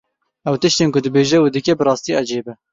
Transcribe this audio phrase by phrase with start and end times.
[0.49, 2.53] Ew, tiştên ku dibêje û dike bi rastî ecêb e.